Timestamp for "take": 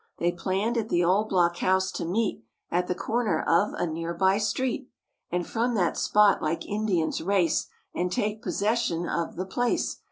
8.11-8.41